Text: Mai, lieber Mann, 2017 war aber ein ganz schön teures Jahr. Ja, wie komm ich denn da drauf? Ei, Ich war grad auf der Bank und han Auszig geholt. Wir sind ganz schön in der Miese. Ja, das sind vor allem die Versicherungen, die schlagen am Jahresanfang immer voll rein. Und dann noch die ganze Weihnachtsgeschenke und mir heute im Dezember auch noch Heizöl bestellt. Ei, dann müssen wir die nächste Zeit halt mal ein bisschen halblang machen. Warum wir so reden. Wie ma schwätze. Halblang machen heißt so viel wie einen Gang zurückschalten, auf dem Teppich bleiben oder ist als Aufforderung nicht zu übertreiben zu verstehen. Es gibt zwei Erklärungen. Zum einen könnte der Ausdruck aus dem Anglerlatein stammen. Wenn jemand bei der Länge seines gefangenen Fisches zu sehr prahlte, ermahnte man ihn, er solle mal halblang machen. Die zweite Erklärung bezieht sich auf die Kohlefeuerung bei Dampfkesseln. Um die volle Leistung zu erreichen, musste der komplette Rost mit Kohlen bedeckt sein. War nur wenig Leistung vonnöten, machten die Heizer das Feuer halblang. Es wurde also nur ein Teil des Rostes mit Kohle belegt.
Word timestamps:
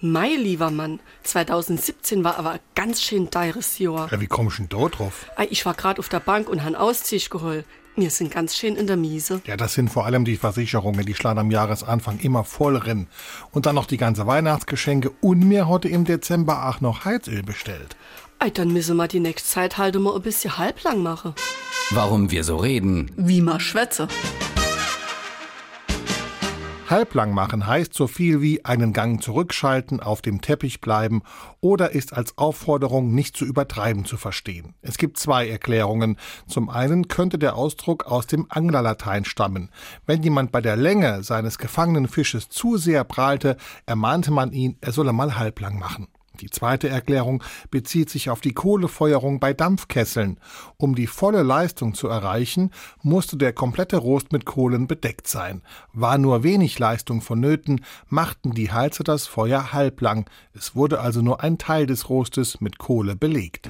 Mai, 0.00 0.34
lieber 0.36 0.70
Mann, 0.70 1.00
2017 1.22 2.22
war 2.22 2.38
aber 2.38 2.50
ein 2.52 2.60
ganz 2.74 3.00
schön 3.00 3.30
teures 3.30 3.78
Jahr. 3.78 4.12
Ja, 4.12 4.20
wie 4.20 4.26
komm 4.26 4.48
ich 4.48 4.56
denn 4.56 4.68
da 4.68 4.88
drauf? 4.88 5.30
Ei, 5.36 5.48
Ich 5.50 5.64
war 5.64 5.72
grad 5.72 5.98
auf 5.98 6.10
der 6.10 6.20
Bank 6.20 6.50
und 6.50 6.64
han 6.64 6.74
Auszig 6.74 7.30
geholt. 7.30 7.64
Wir 7.96 8.10
sind 8.10 8.30
ganz 8.30 8.54
schön 8.54 8.76
in 8.76 8.86
der 8.86 8.98
Miese. 8.98 9.40
Ja, 9.46 9.56
das 9.56 9.72
sind 9.72 9.88
vor 9.88 10.04
allem 10.04 10.26
die 10.26 10.36
Versicherungen, 10.36 11.06
die 11.06 11.14
schlagen 11.14 11.38
am 11.38 11.50
Jahresanfang 11.50 12.18
immer 12.18 12.44
voll 12.44 12.76
rein. 12.76 13.06
Und 13.52 13.64
dann 13.64 13.74
noch 13.74 13.86
die 13.86 13.96
ganze 13.96 14.26
Weihnachtsgeschenke 14.26 15.12
und 15.22 15.40
mir 15.48 15.66
heute 15.66 15.88
im 15.88 16.04
Dezember 16.04 16.68
auch 16.68 16.82
noch 16.82 17.06
Heizöl 17.06 17.42
bestellt. 17.42 17.96
Ei, 18.38 18.50
dann 18.50 18.74
müssen 18.74 18.96
wir 18.98 19.08
die 19.08 19.20
nächste 19.20 19.48
Zeit 19.48 19.78
halt 19.78 19.98
mal 19.98 20.14
ein 20.14 20.20
bisschen 20.20 20.58
halblang 20.58 21.02
machen. 21.02 21.32
Warum 21.88 22.30
wir 22.30 22.44
so 22.44 22.56
reden. 22.58 23.12
Wie 23.16 23.40
ma 23.40 23.58
schwätze. 23.58 24.08
Halblang 26.88 27.34
machen 27.34 27.66
heißt 27.66 27.94
so 27.94 28.06
viel 28.06 28.40
wie 28.40 28.64
einen 28.64 28.92
Gang 28.92 29.20
zurückschalten, 29.20 29.98
auf 29.98 30.22
dem 30.22 30.40
Teppich 30.40 30.80
bleiben 30.80 31.22
oder 31.60 31.90
ist 31.90 32.12
als 32.12 32.38
Aufforderung 32.38 33.12
nicht 33.12 33.36
zu 33.36 33.44
übertreiben 33.44 34.04
zu 34.04 34.16
verstehen. 34.16 34.74
Es 34.82 34.96
gibt 34.96 35.18
zwei 35.18 35.48
Erklärungen. 35.48 36.16
Zum 36.46 36.70
einen 36.70 37.08
könnte 37.08 37.38
der 37.38 37.56
Ausdruck 37.56 38.06
aus 38.06 38.28
dem 38.28 38.46
Anglerlatein 38.50 39.24
stammen. 39.24 39.70
Wenn 40.06 40.22
jemand 40.22 40.52
bei 40.52 40.60
der 40.60 40.76
Länge 40.76 41.24
seines 41.24 41.58
gefangenen 41.58 42.06
Fisches 42.06 42.48
zu 42.48 42.76
sehr 42.76 43.02
prahlte, 43.02 43.56
ermahnte 43.86 44.30
man 44.30 44.52
ihn, 44.52 44.76
er 44.80 44.92
solle 44.92 45.12
mal 45.12 45.36
halblang 45.36 45.78
machen. 45.78 46.06
Die 46.40 46.50
zweite 46.50 46.88
Erklärung 46.88 47.42
bezieht 47.70 48.10
sich 48.10 48.30
auf 48.30 48.40
die 48.40 48.52
Kohlefeuerung 48.52 49.40
bei 49.40 49.52
Dampfkesseln. 49.52 50.38
Um 50.76 50.94
die 50.94 51.06
volle 51.06 51.42
Leistung 51.42 51.94
zu 51.94 52.08
erreichen, 52.08 52.70
musste 53.02 53.36
der 53.36 53.52
komplette 53.52 53.96
Rost 53.96 54.32
mit 54.32 54.44
Kohlen 54.44 54.86
bedeckt 54.86 55.28
sein. 55.28 55.62
War 55.92 56.18
nur 56.18 56.42
wenig 56.42 56.78
Leistung 56.78 57.20
vonnöten, 57.20 57.84
machten 58.08 58.52
die 58.52 58.72
Heizer 58.72 59.04
das 59.04 59.26
Feuer 59.26 59.72
halblang. 59.72 60.28
Es 60.52 60.74
wurde 60.74 61.00
also 61.00 61.22
nur 61.22 61.42
ein 61.42 61.58
Teil 61.58 61.86
des 61.86 62.08
Rostes 62.08 62.60
mit 62.60 62.78
Kohle 62.78 63.16
belegt. 63.16 63.68